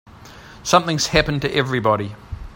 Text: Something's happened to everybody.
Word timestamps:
Something's 0.63 1.05
happened 1.05 1.43
to 1.43 1.55
everybody. 1.55 2.15